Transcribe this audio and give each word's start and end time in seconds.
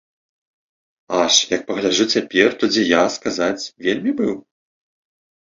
Аж, 1.23 1.33
як 1.55 1.61
пагляджу 1.67 2.05
цяпер, 2.15 2.49
то 2.65 2.71
дзе 2.73 2.87
я, 2.93 3.03
сказаць, 3.17 3.63
вельмі 3.87 4.11
быў? 4.25 4.35